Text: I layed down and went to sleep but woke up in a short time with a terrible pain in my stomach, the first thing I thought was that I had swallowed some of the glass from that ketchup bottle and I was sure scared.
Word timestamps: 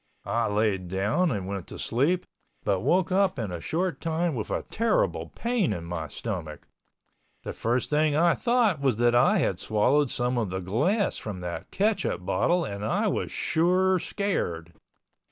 I 0.25 0.47
layed 0.47 0.87
down 0.87 1.29
and 1.29 1.45
went 1.45 1.67
to 1.67 1.77
sleep 1.77 2.25
but 2.63 2.79
woke 2.79 3.11
up 3.11 3.37
in 3.37 3.51
a 3.51 3.61
short 3.61 4.01
time 4.01 4.33
with 4.33 4.49
a 4.49 4.63
terrible 4.63 5.29
pain 5.35 5.71
in 5.73 5.83
my 5.83 6.07
stomach, 6.07 6.65
the 7.43 7.53
first 7.53 7.91
thing 7.91 8.15
I 8.15 8.33
thought 8.33 8.81
was 8.81 8.97
that 8.97 9.13
I 9.13 9.37
had 9.37 9.59
swallowed 9.59 10.09
some 10.09 10.39
of 10.39 10.49
the 10.49 10.59
glass 10.59 11.17
from 11.19 11.41
that 11.41 11.69
ketchup 11.69 12.25
bottle 12.25 12.65
and 12.65 12.83
I 12.83 13.05
was 13.09 13.31
sure 13.31 13.99
scared. 13.99 14.73